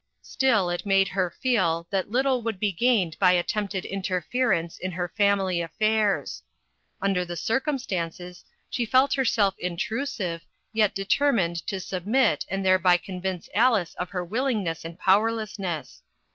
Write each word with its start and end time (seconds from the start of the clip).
Still 0.23 0.71
it 0.71 0.83
made 0.83 1.09
her 1.09 1.29
feel 1.29 1.85
that 1.91 2.09
little 2.09 2.41
would 2.41 2.59
be 2.59 2.71
gained 2.71 3.19
by 3.19 3.33
attempted 3.33 3.85
interference 3.85 4.79
in 4.79 4.91
her 4.93 5.13
family 5.15 5.61
af 5.61 5.69
fairs. 5.77 6.41
Under 7.03 7.23
the 7.23 7.35
circumstances, 7.37 8.43
she 8.67 8.83
felt 8.83 9.13
her 9.13 9.23
self 9.25 9.53
intrusive, 9.59 10.41
yet 10.73 10.95
determined 10.95 11.57
to 11.67 11.79
submit 11.79 12.45
and 12.49 12.65
thereby 12.65 12.97
convince 12.97 13.47
Alice 13.53 13.93
of 13.93 14.09
her 14.09 14.25
willingness 14.25 14.83
and 14.83 14.97
powerlessness. 14.97 16.01